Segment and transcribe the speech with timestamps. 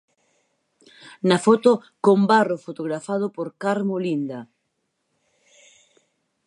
[1.29, 1.71] Na foto,
[2.05, 4.39] Combarro fotografado por Carmo Linda.